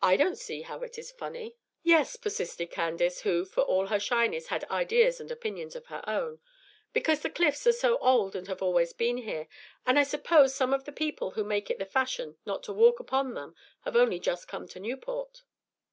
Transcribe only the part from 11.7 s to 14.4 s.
the fashion not to walk upon them have only